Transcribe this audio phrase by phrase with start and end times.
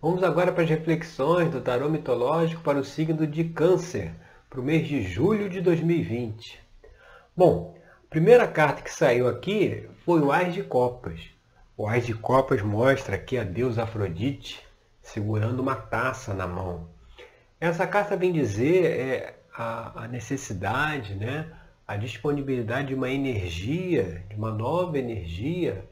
[0.00, 4.14] Vamos agora para as reflexões do tarô mitológico para o signo de Câncer,
[4.48, 6.56] para o mês de julho de 2020.
[7.36, 11.20] Bom, a primeira carta que saiu aqui foi o Ás de Copas.
[11.76, 14.64] O Ás de Copas mostra aqui a deusa Afrodite
[15.02, 16.88] segurando uma taça na mão.
[17.60, 21.52] Essa carta vem dizer é, a, a necessidade, né,
[21.84, 25.84] a disponibilidade de uma energia, de uma nova energia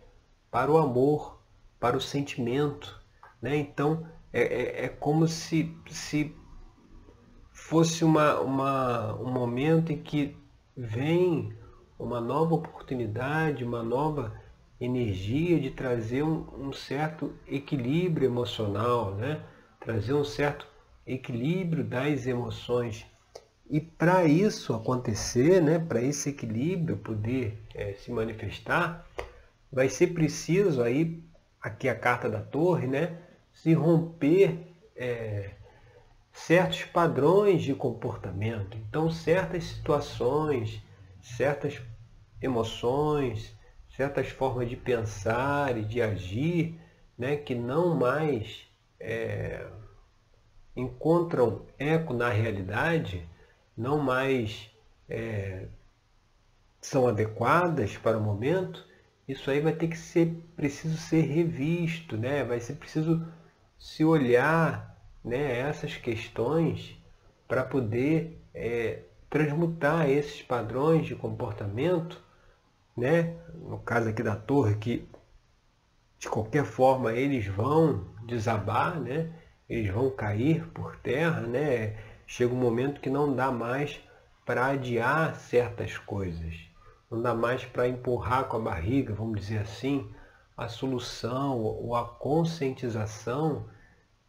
[0.49, 1.41] para o amor,
[1.81, 2.96] para o sentimento
[3.41, 3.57] né?
[3.57, 6.35] Então, é, é, é como se, se
[7.53, 10.37] fosse uma, uma, um momento em que
[10.77, 11.53] vem
[11.99, 14.35] uma nova oportunidade, uma nova
[14.81, 19.43] energia de trazer um, um certo equilíbrio emocional, né?
[19.81, 20.67] trazer um certo
[21.07, 23.07] equilíbrio das emoções.
[23.71, 29.07] E para isso acontecer, né, para esse equilíbrio poder é, se manifestar,
[29.73, 31.23] vai ser preciso aí,
[31.61, 33.19] aqui a carta da torre, né,
[33.57, 34.59] se romper
[34.95, 35.51] é,
[36.31, 38.77] certos padrões de comportamento.
[38.77, 40.83] Então, certas situações,
[41.23, 41.81] certas
[42.41, 43.57] emoções,
[43.89, 46.79] certas formas de pensar e de agir,
[47.17, 48.67] né, que não mais
[49.01, 49.67] é,
[50.77, 53.27] encontram eco na realidade,
[53.75, 54.71] não mais
[55.09, 55.67] é,
[56.79, 58.87] são adequadas para o momento,
[59.27, 62.45] isso aí vai ter que ser preciso ser revisto, né?
[62.45, 63.27] Vai ser preciso
[63.79, 66.97] se olhar né, essas questões
[67.49, 72.23] para poder é, transmutar esses padrões de comportamento,
[72.97, 73.37] né?
[73.55, 75.09] no caso aqui da torre, que
[76.19, 79.31] de qualquer forma eles vão desabar, né?
[79.69, 81.97] eles vão cair por terra, né?
[82.27, 84.01] chega um momento que não dá mais
[84.45, 86.55] para adiar certas coisas,
[87.11, 90.09] não dá mais para empurrar com a barriga, vamos dizer assim,
[90.57, 93.69] a solução ou a conscientização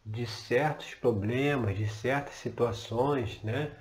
[0.04, 3.72] de certos problemas, de certas situações, né?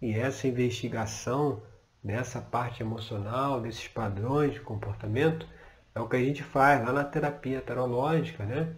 [0.00, 1.62] E essa investigação
[2.02, 5.46] nessa parte emocional, desses padrões de comportamento,
[5.94, 8.74] é o que a gente faz lá na terapia tarológica, né?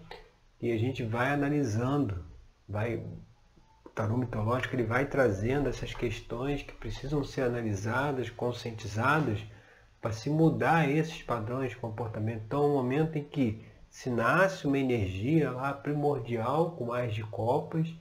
[0.60, 2.24] E a gente vai analisando,
[2.68, 2.96] vai
[3.84, 9.40] o tarô mitológico ele vai trazendo essas questões que precisam ser analisadas, conscientizadas
[10.00, 12.42] para se mudar esses padrões de comportamento.
[12.46, 17.22] Então, é um momento em que se nasce uma energia lá primordial com mais de
[17.24, 17.92] copas,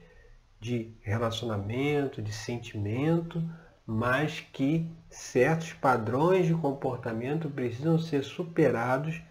[0.59, 3.43] de relacionamento, de sentimento,
[3.85, 9.21] mas que certos padrões de comportamento precisam ser superados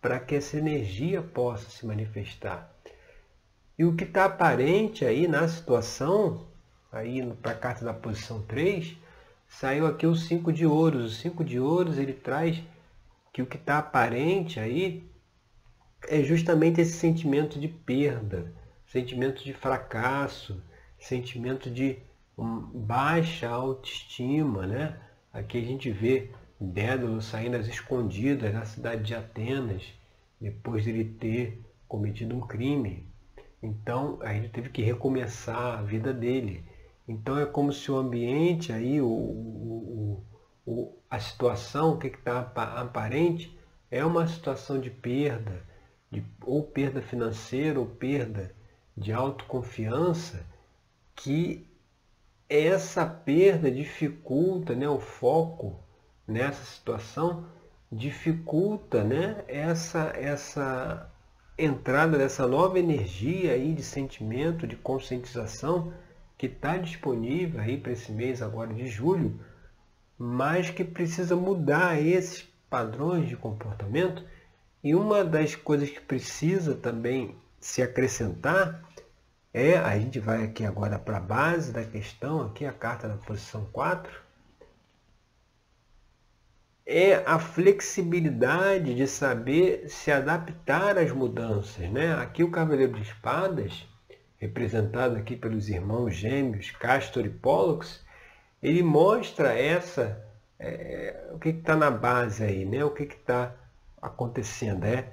[0.00, 2.72] para que essa energia possa se manifestar.
[3.78, 6.46] E o que está aparente aí na situação,
[6.90, 8.96] aí para a carta da posição 3,
[9.48, 11.12] saiu aqui o 5 de ouros.
[11.12, 12.62] O 5 de ouros ele traz
[13.32, 15.08] que o que está aparente aí
[16.08, 18.52] é justamente esse sentimento de perda,
[18.86, 20.62] sentimento de fracasso,
[20.98, 21.98] sentimento de
[22.36, 24.98] baixa autoestima, né?
[25.32, 29.82] Aqui a gente vê Dédalo saindo às escondidas na cidade de Atenas,
[30.40, 33.06] depois de ele ter cometido um crime.
[33.62, 36.64] Então, a gente teve que recomeçar a vida dele.
[37.08, 40.24] Então, é como se o ambiente aí, o, o,
[40.66, 43.56] o a situação, o que está aparente,
[43.90, 45.62] é uma situação de perda,
[46.10, 48.52] de ou perda financeira ou perda
[48.96, 50.44] de autoconfiança,
[51.14, 51.66] que
[52.48, 55.78] essa perda dificulta né, o foco
[56.26, 57.46] nessa situação,
[57.90, 61.10] dificulta né, essa, essa
[61.56, 65.92] entrada dessa nova energia aí de sentimento, de conscientização
[66.36, 69.40] que está disponível aí para esse mês agora de julho,
[70.18, 74.24] mas que precisa mudar esses padrões de comportamento
[74.82, 78.86] e uma das coisas que precisa também se acrescentar
[79.58, 83.16] é, a gente vai aqui agora para a base da questão, aqui a carta da
[83.16, 84.12] posição 4,
[86.84, 91.88] é a flexibilidade de saber se adaptar às mudanças.
[91.90, 92.12] Né?
[92.16, 93.88] Aqui o Cavaleiro de Espadas,
[94.38, 98.04] representado aqui pelos irmãos gêmeos Castor e Pollux,
[98.62, 100.22] ele mostra essa,
[100.58, 102.84] é, o que está na base aí, né?
[102.84, 103.54] o que está
[104.00, 105.12] acontecendo, é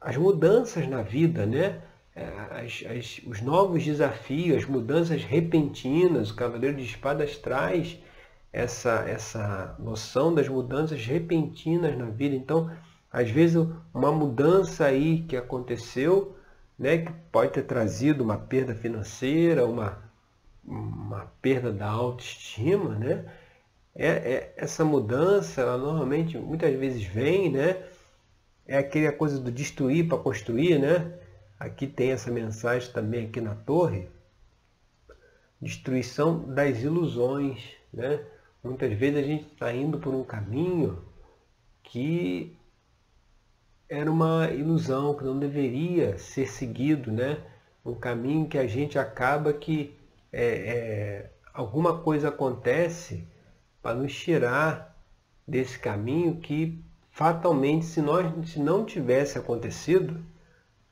[0.00, 1.82] as mudanças na vida, né?
[2.14, 2.24] É,
[2.64, 7.98] as, as, os novos desafios, as mudanças repentinas, o Cavaleiro de Espadas traz
[8.52, 12.34] essa, essa noção das mudanças repentinas na vida.
[12.34, 12.70] Então,
[13.10, 13.56] às vezes,
[13.94, 16.36] uma mudança aí que aconteceu,
[16.78, 19.98] né, que pode ter trazido uma perda financeira, uma,
[20.64, 23.24] uma perda da autoestima, né?
[23.94, 27.82] É, é, essa mudança, ela normalmente, muitas vezes vem, né?
[28.66, 31.18] é aquela coisa do destruir para construir, né?
[31.58, 34.08] aqui tem essa mensagem também aqui na torre,
[35.60, 37.60] destruição das ilusões,
[37.92, 38.24] né?
[38.62, 41.02] Muitas vezes a gente está indo por um caminho
[41.82, 42.56] que
[43.88, 47.38] era uma ilusão, que não deveria ser seguido, né?
[47.84, 49.96] Um caminho que a gente acaba que
[50.32, 53.26] é, é, alguma coisa acontece
[53.82, 54.94] para nos tirar
[55.46, 56.78] desse caminho que
[57.10, 60.20] fatalmente, se nós se não tivesse acontecido,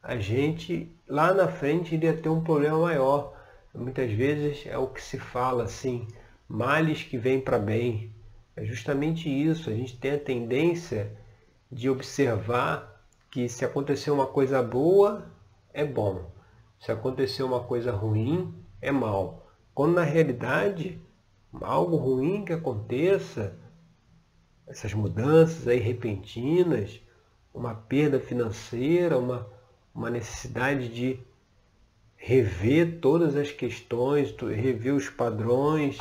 [0.03, 3.37] a gente lá na frente iria ter um problema maior.
[3.75, 6.09] Muitas vezes é o que se fala assim,
[6.49, 8.11] males que vêm para bem.
[8.57, 9.69] É justamente isso.
[9.69, 11.13] A gente tem a tendência
[11.71, 15.27] de observar que se acontecer uma coisa boa,
[15.73, 16.31] é bom.
[16.81, 19.47] Se acontecer uma coisa ruim, é mal.
[19.75, 21.01] Quando na realidade,
[21.61, 23.59] algo ruim que aconteça,
[24.67, 27.01] essas mudanças aí repentinas,
[27.53, 29.47] uma perda financeira, uma,
[29.95, 31.21] uma necessidade de
[32.17, 36.01] rever todas as questões, rever os padrões,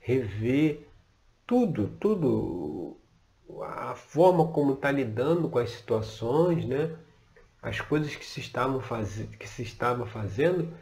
[0.00, 0.88] rever
[1.46, 2.85] tudo, tudo,
[3.62, 6.94] a forma como está lidando com as situações, né?
[7.62, 9.22] as coisas que se, estavam faz...
[9.38, 10.72] que se estava fazendo,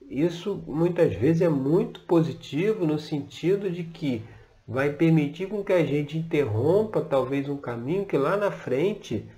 [0.00, 4.24] isso muitas vezes é muito positivo no sentido de que
[4.66, 9.28] vai permitir com que a gente interrompa talvez um caminho que lá na frente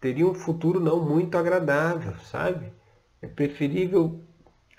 [0.00, 2.72] teria um futuro não muito agradável, sabe?
[3.20, 4.20] É preferível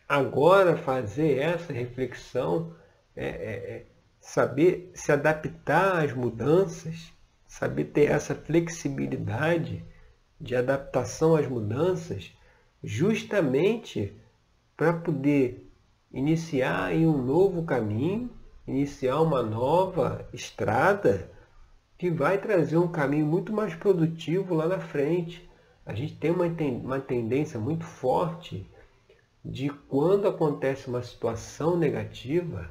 [0.08, 2.74] agora fazer essa reflexão,
[3.16, 3.86] é, é, é
[4.26, 7.14] saber se adaptar às mudanças,
[7.48, 9.86] saber ter essa flexibilidade
[10.42, 12.34] de adaptação às mudanças,
[12.84, 14.14] justamente
[14.76, 15.70] para poder
[16.12, 18.30] iniciar em um novo caminho
[18.68, 21.30] iniciar uma nova estrada
[21.98, 25.48] que vai trazer um caminho muito mais produtivo lá na frente.
[25.86, 28.68] A gente tem uma, uma tendência muito forte
[29.44, 32.70] de quando acontece uma situação negativa,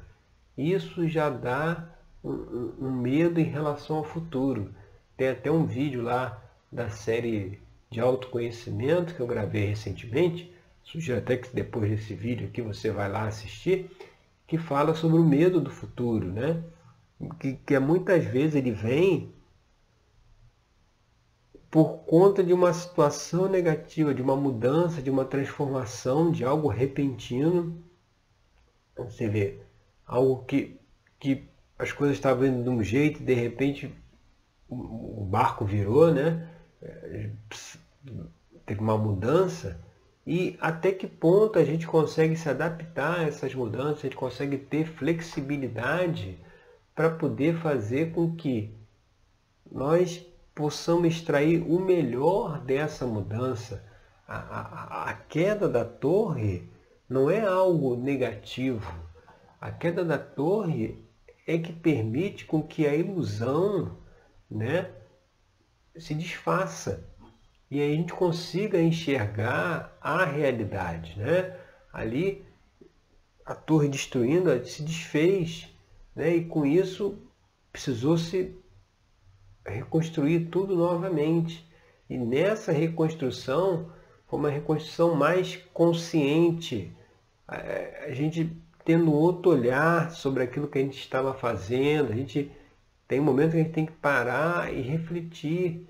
[0.56, 1.88] isso já dá
[2.22, 4.74] um, um, medo em relação ao futuro.
[5.16, 7.60] Tem até um vídeo lá da série
[7.90, 10.52] de autoconhecimento que eu gravei recentemente.
[10.82, 13.90] Sugiro até que depois desse vídeo aqui você vai lá assistir
[14.46, 16.62] que fala sobre o medo do futuro, né?
[17.40, 19.32] Que, que muitas vezes ele vem
[21.70, 27.82] por conta de uma situação negativa, de uma mudança, de uma transformação, de algo repentino.
[28.96, 29.60] Você vê,
[30.06, 30.78] algo que,
[31.18, 31.48] que
[31.78, 33.92] as coisas estavam indo de um jeito e de repente
[34.68, 36.48] o barco virou, né?
[38.66, 39.80] Teve uma mudança
[40.26, 44.56] e até que ponto a gente consegue se adaptar a essas mudanças, a gente consegue
[44.56, 46.38] ter flexibilidade
[46.94, 48.74] para poder fazer com que
[49.70, 50.24] nós
[50.54, 53.84] possamos extrair o melhor dessa mudança.
[54.26, 56.70] A, a, a queda da torre
[57.08, 59.03] não é algo negativo.
[59.60, 61.04] A queda da torre
[61.46, 63.98] é que permite com que a ilusão
[64.50, 64.90] né,
[65.96, 67.08] se desfaça
[67.70, 71.18] e a gente consiga enxergar a realidade.
[71.18, 71.58] Né?
[71.92, 72.44] Ali
[73.44, 75.68] a torre destruindo se desfez
[76.14, 76.36] né?
[76.36, 77.18] e com isso
[77.72, 78.56] precisou se
[79.66, 81.66] reconstruir tudo novamente.
[82.08, 83.92] E nessa reconstrução
[84.26, 86.94] foi uma reconstrução mais consciente,
[87.46, 92.52] a gente tendo outro olhar sobre aquilo que a gente estava fazendo, a gente
[93.08, 95.88] tem um momento que a gente tem que parar e refletir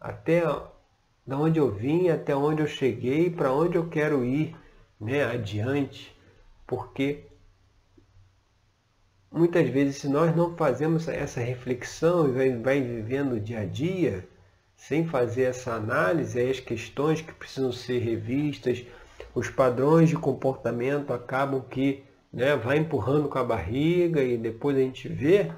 [0.00, 0.42] até
[1.26, 4.56] da onde eu vim, até onde eu cheguei, para onde eu quero ir
[5.00, 6.16] né, adiante,
[6.66, 7.24] porque
[9.30, 13.64] muitas vezes se nós não fazemos essa reflexão e vai, vai vivendo o dia a
[13.64, 14.28] dia,
[14.76, 18.84] sem fazer essa análise, as questões que precisam ser revistas,
[19.34, 24.80] os padrões de comportamento acabam que né, vai empurrando com a barriga e depois a
[24.80, 25.52] gente vê,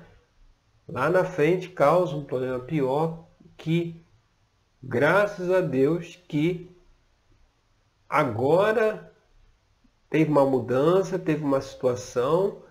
[0.88, 4.04] lá na frente causa um problema pior que
[4.82, 6.70] graças a Deus que
[8.08, 9.12] agora
[10.10, 12.62] teve uma mudança, teve uma situação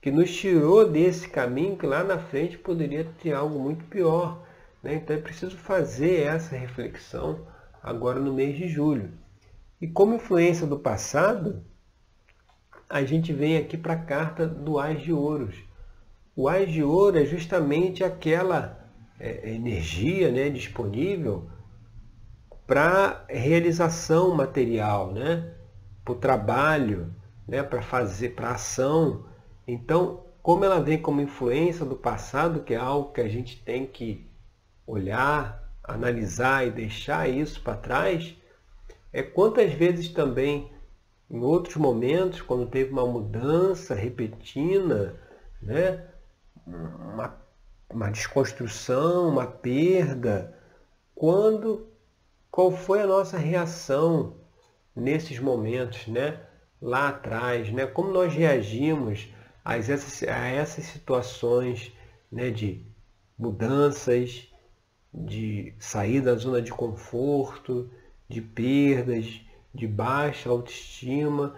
[0.00, 4.44] que nos tirou desse caminho que lá na frente poderia ter algo muito pior.
[4.82, 4.96] Né?
[4.96, 7.46] Então é preciso fazer essa reflexão
[7.82, 9.10] agora no mês de julho.
[9.80, 11.64] E como influência do passado,
[12.94, 15.56] a gente vem aqui para a carta do Ás de Ouros.
[16.36, 21.50] O Ás de Ouro é justamente aquela é, energia né, disponível
[22.64, 25.54] para realização material, né?
[26.04, 27.12] para o trabalho,
[27.48, 27.64] né?
[27.64, 29.24] para fazer, para ação.
[29.66, 33.86] Então, como ela vem como influência do passado, que é algo que a gente tem
[33.86, 34.24] que
[34.86, 38.36] olhar, analisar e deixar isso para trás,
[39.12, 40.70] é quantas vezes também,
[41.30, 45.14] em outros momentos, quando teve uma mudança repentina,
[45.62, 46.06] né?
[46.66, 47.36] uma,
[47.90, 50.56] uma desconstrução, uma perda,
[51.14, 51.88] quando
[52.50, 54.36] qual foi a nossa reação
[54.94, 56.40] nesses momentos, né?
[56.80, 57.86] lá atrás, né?
[57.86, 59.28] como nós reagimos
[59.64, 61.92] a essas, a essas situações
[62.30, 62.50] né?
[62.50, 62.86] de
[63.38, 64.48] mudanças,
[65.12, 67.90] de sair da zona de conforto,
[68.28, 69.40] de perdas,
[69.74, 71.54] de baixa autoestima,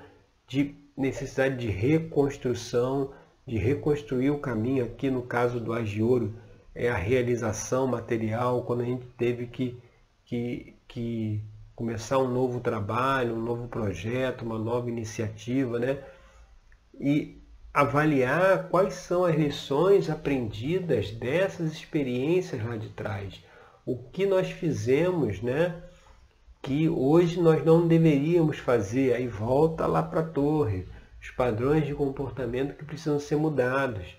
[0.48, 3.12] de necessidade de reconstrução,
[3.46, 4.84] de reconstruir o caminho.
[4.84, 6.34] Aqui no caso do Agioro,
[6.74, 9.78] é a realização material, quando a gente teve que,
[10.24, 11.42] que, que
[11.74, 16.02] começar um novo trabalho, um novo projeto, uma nova iniciativa, né?
[16.98, 17.42] E
[17.72, 23.42] avaliar quais são as lições aprendidas dessas experiências lá de trás.
[23.84, 25.82] O que nós fizemos, né?
[26.66, 29.14] Que hoje nós não deveríamos fazer.
[29.14, 30.84] Aí volta lá para a torre.
[31.22, 34.16] Os padrões de comportamento que precisam ser mudados.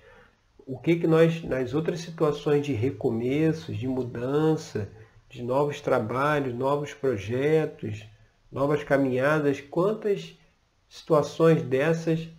[0.66, 4.89] O que, que nós, nas outras situações de recomeços, de mudança,
[5.27, 8.08] de novos trabalhos, novos projetos,
[8.50, 10.39] novas caminhadas, quantas
[10.88, 12.30] situações dessas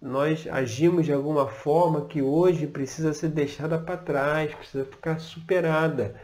[0.00, 6.14] nós agimos de alguma forma que hoje precisa ser deixada para trás, precisa ficar superada.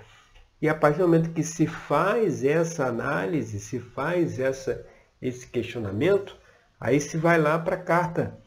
[0.61, 4.87] E a partir do momento que se faz essa análise, se faz essa,
[5.21, 6.37] esse questionamento,
[6.79, 8.39] aí se vai lá para a carta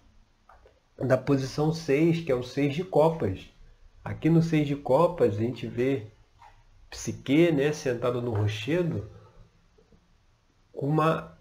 [0.97, 3.51] da posição 6, que é o 6 de copas.
[4.03, 6.07] Aqui no 6 de copas a gente vê
[6.89, 9.09] Psique, né, sentado no rochedo,
[10.71, 11.33] com uma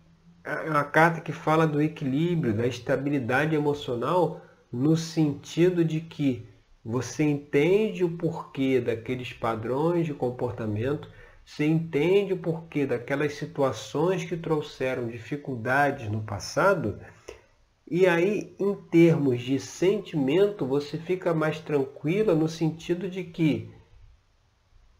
[0.44, 4.40] é uma carta que fala do equilíbrio, da estabilidade emocional,
[4.72, 6.48] no sentido de que
[6.84, 11.08] você entende o porquê daqueles padrões de comportamento,
[11.44, 16.98] você entende o porquê daquelas situações que trouxeram dificuldades no passado,
[17.94, 23.70] e aí, em termos de sentimento, você fica mais tranquila no sentido de que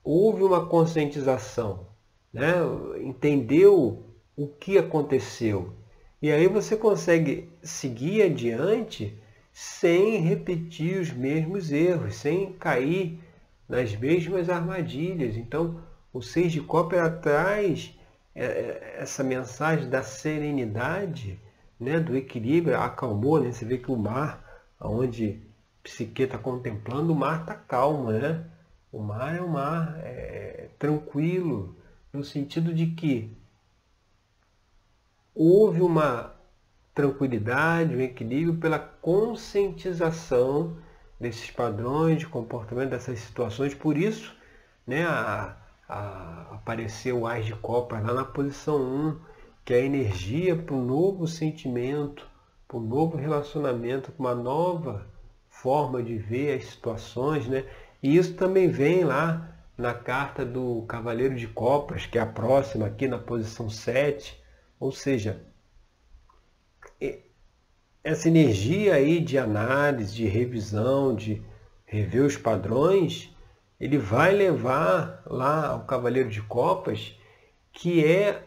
[0.04, 1.86] houve uma conscientização,
[2.32, 2.52] né?
[3.00, 4.04] entendeu
[4.36, 5.72] o que aconteceu.
[6.20, 9.18] E aí você consegue seguir adiante
[9.52, 13.20] sem repetir os mesmos erros, sem cair
[13.68, 15.36] nas mesmas armadilhas.
[15.36, 15.80] Então,
[16.12, 17.94] o seis de copa traz
[18.34, 21.38] é, é, essa mensagem da serenidade,
[21.78, 23.52] né, do equilíbrio, acalmou, né?
[23.52, 24.42] Você vê que o mar,
[24.80, 25.42] onde
[25.82, 28.44] Psique está contemplando, o mar está calmo, né?
[28.90, 31.76] O mar é um mar é, tranquilo,
[32.12, 33.36] no sentido de que
[35.34, 36.34] houve uma
[36.94, 40.76] tranquilidade, um equilíbrio pela conscientização
[41.18, 43.74] desses padrões de comportamento, dessas situações.
[43.74, 44.34] Por isso,
[44.86, 45.56] né, a,
[45.88, 49.18] a, apareceu o Ás de Copa lá na posição 1,
[49.64, 52.26] que é a energia para um novo sentimento,
[52.66, 55.06] para um novo relacionamento, para uma nova
[55.48, 57.46] forma de ver as situações.
[57.46, 57.64] Né?
[58.02, 62.86] E isso também vem lá na carta do Cavaleiro de Copas, que é a próxima
[62.86, 64.42] aqui na posição 7,
[64.78, 65.40] ou seja,
[68.04, 71.42] essa energia aí de análise, de revisão, de
[71.84, 73.34] rever os padrões,
[73.78, 77.16] ele vai levar lá ao Cavaleiro de Copas,
[77.72, 78.42] que é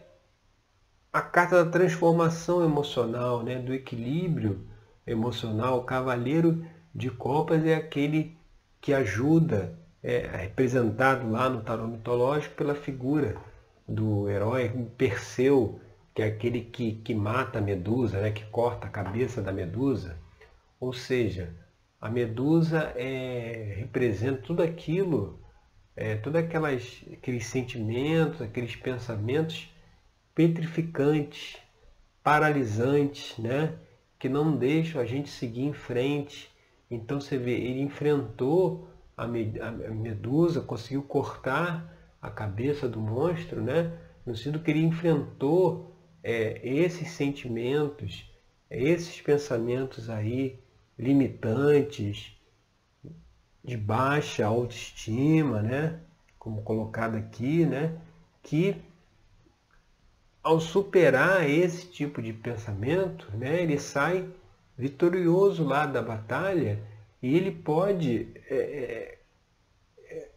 [1.12, 3.58] a carta da transformação emocional, né?
[3.58, 4.66] do equilíbrio
[5.06, 5.78] emocional.
[5.78, 8.36] O Cavaleiro de Copas é aquele
[8.80, 13.36] que ajuda, é representado lá no tarô mitológico pela figura
[13.88, 15.80] do herói Perseu,
[16.16, 20.16] que é aquele que, que mata a medusa, né, que corta a cabeça da medusa.
[20.80, 21.54] Ou seja,
[22.00, 25.38] a medusa é, representa tudo aquilo,
[25.94, 29.70] é, todos aqueles sentimentos, aqueles pensamentos
[30.34, 31.58] petrificantes,
[32.22, 33.74] paralisantes, né,
[34.18, 36.50] que não deixam a gente seguir em frente.
[36.90, 43.92] Então você vê, ele enfrentou a medusa, conseguiu cortar a cabeça do monstro, né?
[44.24, 45.95] no sentido que ele enfrentou
[46.28, 48.28] é, esses sentimentos,
[48.68, 50.58] esses pensamentos aí
[50.98, 52.36] limitantes,
[53.62, 56.00] de baixa autoestima, né?
[56.36, 57.96] como colocado aqui, né?
[58.42, 58.76] que
[60.42, 63.62] ao superar esse tipo de pensamento, né?
[63.62, 64.28] ele sai
[64.76, 66.82] vitorioso lá da batalha
[67.22, 69.18] e ele pode é, é,
[70.08, 70.28] é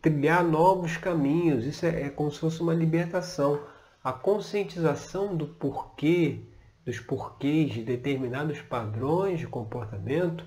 [0.00, 1.66] trilhar novos caminhos.
[1.66, 3.71] Isso é, é como se fosse uma libertação
[4.02, 6.40] a conscientização do porquê,
[6.84, 10.44] dos porquês de determinados padrões de comportamento,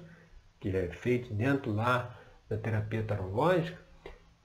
[0.59, 2.17] que é feito dentro lá
[2.49, 3.79] da terapia tarológica,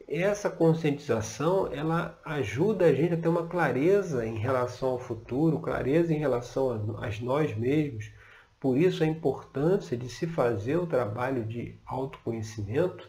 [0.06, 6.12] essa conscientização ela ajuda a gente a ter uma clareza em relação ao futuro, clareza
[6.12, 8.10] em relação a, a nós mesmos.
[8.58, 13.08] Por isso a importância de se fazer o trabalho de autoconhecimento,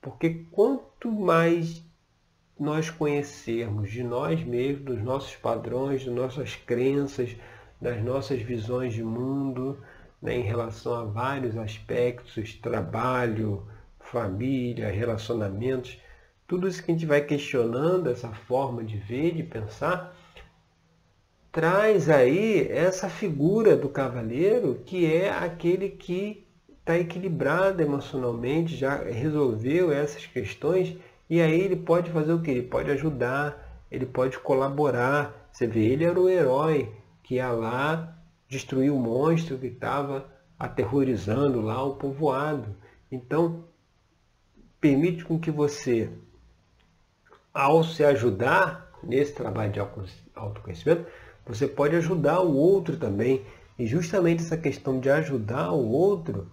[0.00, 1.82] porque quanto mais
[2.58, 7.36] nós conhecermos de nós mesmos, dos nossos padrões, das nossas crenças,
[7.80, 9.78] das nossas visões de mundo,
[10.22, 13.66] né, em relação a vários aspectos, trabalho,
[13.98, 15.98] família, relacionamentos,
[16.46, 20.16] tudo isso que a gente vai questionando, essa forma de ver, de pensar,
[21.50, 26.46] traz aí essa figura do cavaleiro que é aquele que
[26.80, 30.96] está equilibrado emocionalmente, já resolveu essas questões
[31.28, 32.50] e aí ele pode fazer o que?
[32.50, 35.48] Ele pode ajudar, ele pode colaborar.
[35.50, 38.16] Você vê, ele era o herói que ia lá
[38.48, 40.26] destruir o monstro que estava
[40.58, 42.76] aterrorizando lá o povoado.
[43.10, 43.64] Então,
[44.80, 46.10] permite com que você
[47.52, 49.80] ao se ajudar nesse trabalho de
[50.34, 51.06] autoconhecimento,
[51.46, 53.44] você pode ajudar o outro também.
[53.78, 56.50] E justamente essa questão de ajudar o outro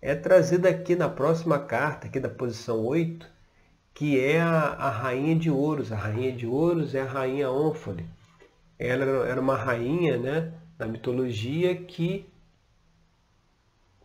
[0.00, 3.26] é trazida aqui na próxima carta, aqui da posição 8,
[4.00, 5.92] que é a, a rainha de ouros.
[5.92, 8.06] A rainha de ouros é a rainha Ônfale.
[8.78, 12.26] Ela era uma rainha né, na mitologia que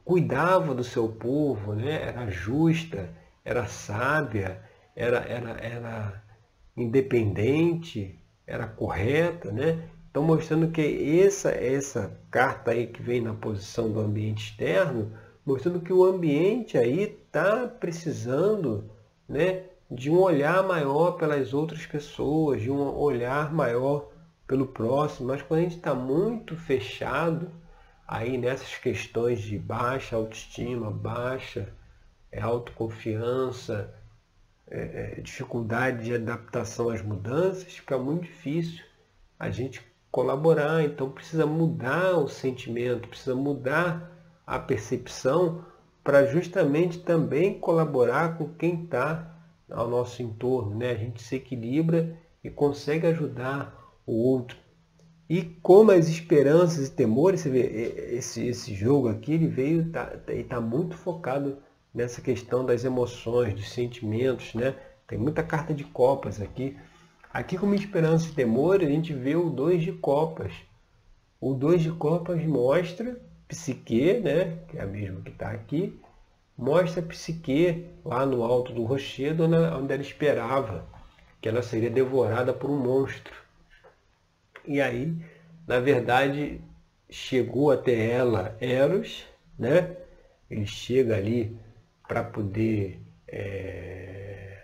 [0.04, 2.10] cuidava do seu povo, né?
[2.10, 3.10] era justa,
[3.46, 4.62] era sábia,
[4.98, 6.24] era, era, era
[6.76, 9.88] independente, era correta, né?
[10.12, 15.80] Então mostrando que essa essa carta aí que vem na posição do ambiente externo, mostrando
[15.80, 18.92] que o ambiente aí está precisando,
[19.28, 24.10] né, de um olhar maior pelas outras pessoas, de um olhar maior
[24.48, 25.28] pelo próximo.
[25.28, 27.52] Mas quando a gente está muito fechado
[28.08, 31.70] aí nessas questões de baixa autoestima, baixa
[32.32, 33.94] é, autoconfiança,
[34.68, 38.84] é, é, dificuldade de adaptação às mudanças, fica muito difícil
[39.40, 40.84] a gente colaborar.
[40.84, 44.12] Então precisa mudar o sentimento, precisa mudar
[44.46, 45.64] a percepção
[46.04, 49.35] para justamente também colaborar com quem está
[49.70, 50.76] ao nosso entorno.
[50.76, 50.92] Né?
[50.92, 53.76] A gente se equilibra e consegue ajudar
[54.06, 54.58] o outro.
[55.28, 57.62] E como as esperanças e temores, você vê,
[58.16, 61.58] esse, esse jogo aqui, ele veio, tá, está muito focado
[61.92, 64.76] nessa questão das emoções, dos sentimentos, né?
[65.08, 66.78] Tem muita carta de copas aqui.
[67.34, 70.54] Aqui como esperança e temor, a gente vê o dois de copas.
[71.42, 74.60] O dois de copas mostra psique, né?
[74.68, 76.00] Que é a mesma que está aqui.
[76.58, 80.86] Mostra psique lá no alto do rochedo, onde ela esperava
[81.42, 83.34] que ela seria devorada por um monstro.
[84.66, 85.14] E aí,
[85.68, 86.62] na verdade,
[87.10, 89.26] chegou até ela Eros,
[89.60, 89.96] né?
[90.50, 91.58] Ele chega ali
[92.08, 94.64] para poder é,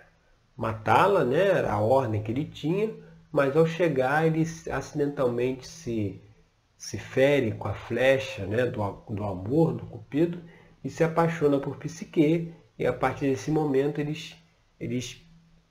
[0.56, 1.50] matá-la, né?
[1.50, 2.94] Era a ordem que ele tinha,
[3.32, 6.22] mas ao chegar ele acidentalmente se,
[6.78, 8.66] se fere com a flecha né?
[8.66, 10.42] do, do amor do Cupido
[10.84, 14.36] e se apaixona por Psique e a partir desse momento eles,
[14.80, 15.26] eles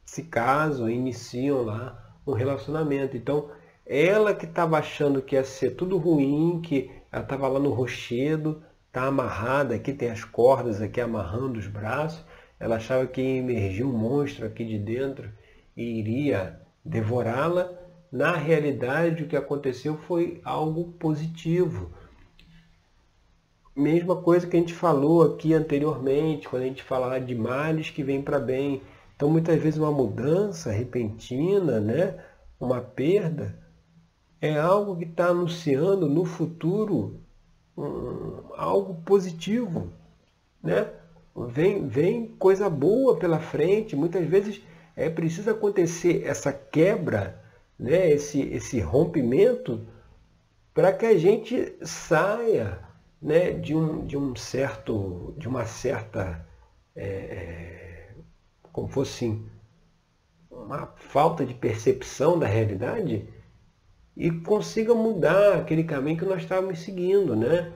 [0.05, 3.16] se casam iniciam lá um relacionamento.
[3.16, 3.51] Então
[3.87, 8.62] ela que estava achando que ia ser tudo ruim, que ela estava lá no rochedo,
[8.87, 12.25] está amarrada, aqui tem as cordas aqui amarrando os braços.
[12.59, 15.31] Ela achava que ia emergir um monstro aqui de dentro
[15.77, 17.73] e iria devorá-la.
[18.12, 21.90] Na realidade, o que aconteceu foi algo positivo.
[23.81, 28.03] Mesma coisa que a gente falou aqui anteriormente, quando a gente falava de males que
[28.03, 28.83] vêm para bem.
[29.16, 32.19] Então, muitas vezes, uma mudança repentina, né?
[32.61, 33.59] uma perda,
[34.38, 37.21] é algo que está anunciando no futuro
[37.77, 39.90] um, algo positivo,
[40.62, 40.90] né?
[41.49, 43.97] Vem, vem coisa boa pela frente.
[43.97, 44.61] Muitas vezes
[44.95, 47.43] é preciso acontecer essa quebra,
[47.79, 48.11] né?
[48.11, 49.87] esse, esse rompimento,
[50.75, 52.89] para que a gente saia
[53.21, 53.53] né?
[53.53, 56.47] de, um, de um certo, de uma certa,
[56.95, 58.15] é, é
[58.73, 59.49] como fosse assim,
[60.51, 63.29] uma falta de percepção da realidade
[64.17, 67.73] e consiga mudar aquele caminho que nós estávamos seguindo, né?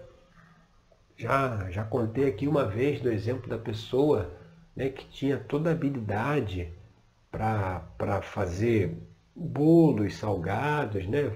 [1.16, 4.36] Já, já contei aqui uma vez do exemplo da pessoa
[4.74, 6.72] né, que tinha toda a habilidade
[7.30, 8.96] para fazer
[9.34, 11.32] bolos salgados, né?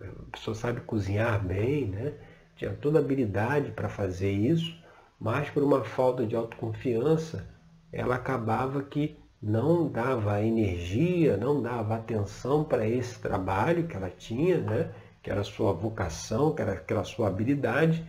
[0.00, 2.14] A pessoa sabe cozinhar bem, né?
[2.60, 4.76] Tinha toda a habilidade para fazer isso,
[5.18, 7.48] mas por uma falta de autoconfiança,
[7.90, 14.58] ela acabava que não dava energia, não dava atenção para esse trabalho que ela tinha,
[14.58, 14.92] né?
[15.22, 18.06] que era a sua vocação, que era aquela sua habilidade,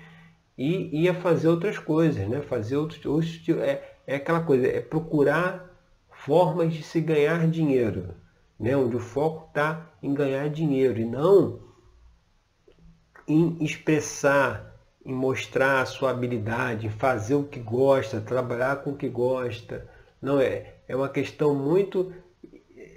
[0.57, 2.41] e ia fazer outras coisas, né?
[2.41, 5.65] fazer outros, outros é, é aquela coisa, é procurar
[6.11, 8.15] formas de se ganhar dinheiro,
[8.59, 8.75] né?
[8.75, 11.70] onde o foco está em ganhar dinheiro e não
[13.27, 18.97] em expressar, em mostrar a sua habilidade, em fazer o que gosta, trabalhar com o
[18.97, 19.87] que gosta.
[20.21, 22.13] Não é, é uma questão muito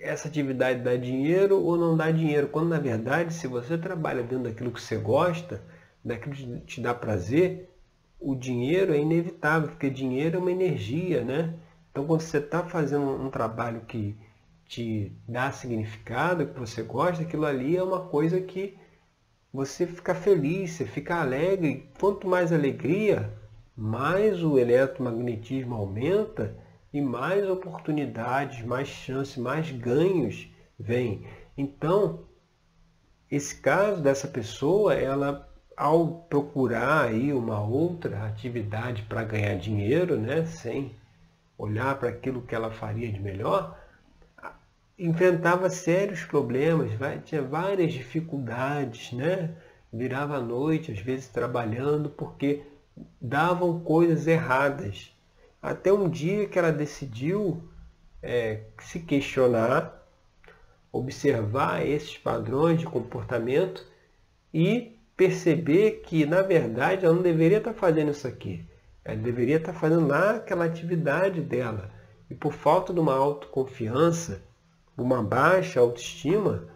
[0.05, 4.45] essa atividade dá dinheiro ou não dá dinheiro, quando na verdade, se você trabalha dentro
[4.45, 5.63] daquilo que você gosta,
[6.05, 7.71] daquilo que te dá prazer,
[8.21, 11.55] o dinheiro é inevitável, porque dinheiro é uma energia, né?
[11.91, 14.17] Então, quando você está fazendo um trabalho que
[14.67, 18.77] te dá significado, que você gosta, aquilo ali é uma coisa que
[19.55, 21.89] você fica feliz, você fica alegre.
[22.01, 23.33] Quanto mais alegria,
[23.77, 26.57] mais o eletromagnetismo aumenta
[26.93, 31.25] e mais oportunidades, mais chances, mais ganhos vêm.
[31.57, 32.25] Então,
[33.31, 40.45] esse caso dessa pessoa, ela ao procurar aí uma outra atividade para ganhar dinheiro, né,
[40.47, 40.97] sem
[41.57, 43.79] olhar para aquilo que ela faria de melhor,
[44.99, 46.91] enfrentava sérios problemas,
[47.25, 49.55] tinha várias dificuldades, né?
[49.93, 52.63] Virava à noite, às vezes trabalhando, porque
[53.21, 55.13] davam coisas erradas.
[55.61, 57.63] Até um dia que ela decidiu
[58.23, 60.03] é, se questionar,
[60.93, 63.87] observar esses padrões de comportamento
[64.53, 68.65] e perceber que, na verdade, ela não deveria estar fazendo isso aqui.
[69.05, 71.91] Ela deveria estar fazendo lá aquela atividade dela.
[72.31, 74.43] E por falta de uma autoconfiança,
[74.97, 76.69] uma baixa autoestima,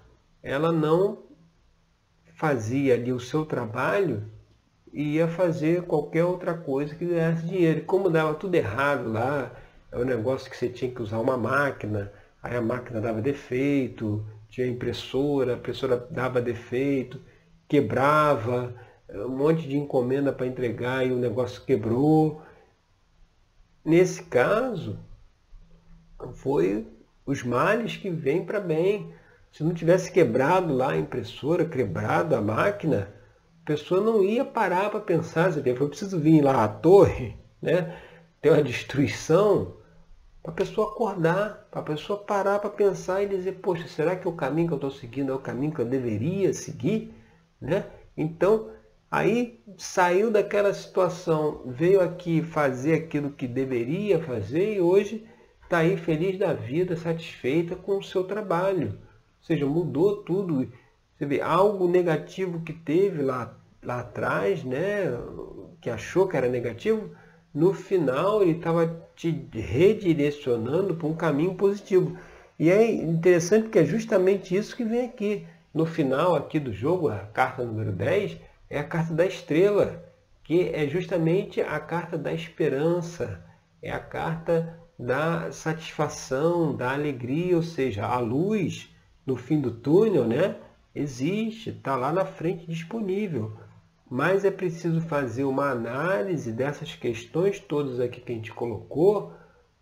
[0.42, 1.24] ela não
[2.34, 4.30] fazia ali o seu trabalho
[4.92, 7.80] ia fazer qualquer outra coisa que ganhasse dinheiro.
[7.80, 9.52] E como dava tudo errado lá,
[9.92, 14.26] é um negócio que você tinha que usar uma máquina, aí a máquina dava defeito,
[14.48, 17.20] tinha impressora, a impressora dava defeito,
[17.68, 18.74] quebrava,
[19.10, 22.42] um monte de encomenda para entregar e o negócio quebrou.
[23.84, 24.98] Nesse caso,
[26.34, 26.86] foi
[27.28, 29.12] os males que vêm para bem.
[29.52, 33.12] Se não tivesse quebrado lá a impressora, quebrado a máquina,
[33.66, 37.98] pessoa não ia parar para pensar, você foi preciso vir lá a torre, né?
[38.40, 39.76] ter uma destruição,
[40.42, 44.26] para a pessoa acordar, para a pessoa parar para pensar e dizer, poxa, será que
[44.26, 47.12] o caminho que eu estou seguindo é o caminho que eu deveria seguir?
[47.60, 47.84] Né?
[48.16, 48.70] Então,
[49.10, 55.28] aí saiu daquela situação, veio aqui fazer aquilo que deveria fazer e hoje
[55.68, 58.88] está aí feliz da vida, satisfeita com o seu trabalho.
[58.88, 60.66] Ou seja, mudou tudo.
[61.14, 65.12] Você vê, algo negativo que teve lá, lá atrás, né,
[65.78, 67.10] que achou que era negativo,
[67.54, 72.16] no final ele estava te redirecionando para um caminho positivo.
[72.58, 75.46] E é interessante porque é justamente isso que vem aqui.
[75.74, 78.38] No final aqui do jogo, a carta número 10,
[78.70, 80.02] é a carta da estrela,
[80.42, 83.44] que é justamente a carta da esperança,
[83.82, 88.92] é a carta da satisfação, da alegria, ou seja, a luz
[89.24, 90.56] no fim do túnel, né?
[90.94, 93.56] Existe, está lá na frente disponível.
[94.10, 99.32] Mas é preciso fazer uma análise dessas questões todas aqui que a gente colocou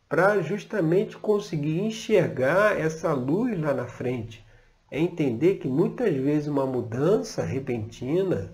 [0.09, 4.44] para justamente conseguir enxergar essa luz lá na frente.
[4.90, 8.52] É entender que muitas vezes uma mudança repentina,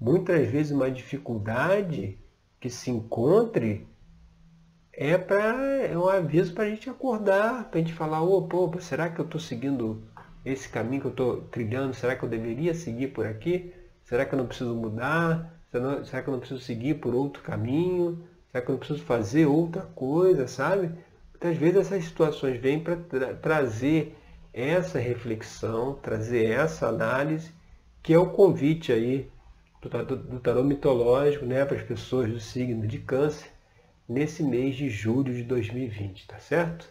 [0.00, 2.18] muitas vezes uma dificuldade
[2.60, 3.86] que se encontre,
[4.96, 9.08] é, pra, é um aviso para a gente acordar, para a gente falar, opa, será
[9.10, 10.02] que eu estou seguindo
[10.44, 13.72] esse caminho que eu estou trilhando, será que eu deveria seguir por aqui?
[14.04, 15.58] Será que eu não preciso mudar?
[16.04, 18.24] Será que eu não preciso seguir por outro caminho?
[18.52, 20.92] Será que eu não preciso fazer outra coisa, sabe?
[21.32, 24.16] Muitas vezes essas situações vêm para tra trazer
[24.52, 27.50] essa reflexão, trazer essa análise,
[28.02, 29.28] que é o convite aí
[29.82, 33.53] do, do, do tarô mitológico né, para as pessoas do signo de câncer
[34.08, 36.88] nesse mês de julho de 2020, tá certo?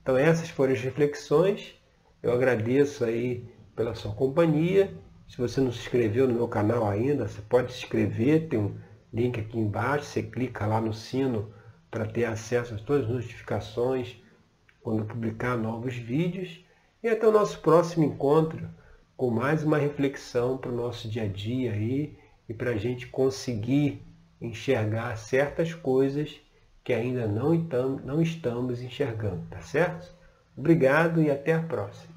[0.00, 1.74] Então essas foram as reflexões.
[2.22, 3.44] Eu agradeço aí
[3.74, 4.92] pela sua companhia.
[5.28, 8.76] Se você não se inscreveu no meu canal ainda, você pode se inscrever, tem um
[9.12, 11.52] link aqui embaixo, você clica lá no sino
[11.90, 14.16] para ter acesso a todas as notificações
[14.82, 16.64] quando publicar novos vídeos.
[17.02, 18.68] E até o nosso próximo encontro
[19.16, 22.16] com mais uma reflexão para o nosso dia a dia aí
[22.48, 24.02] e para a gente conseguir
[24.40, 26.40] enxergar certas coisas
[26.84, 27.54] que ainda não,
[28.22, 30.12] estamos enxergando, tá certo?
[30.56, 32.11] Obrigado e até a próxima.